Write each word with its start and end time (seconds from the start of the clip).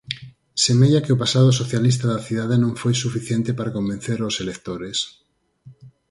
Semella 0.63 0.99
que 1.03 1.13
o 1.15 1.21
pasado 1.23 1.49
socialista 1.61 2.05
da 2.09 2.23
cidade 2.27 2.55
non 2.63 2.73
foi 2.81 2.93
suficiente 3.03 3.51
para 3.57 3.73
convencer 3.77 4.19
aos 4.21 4.39
electores. 4.43 4.97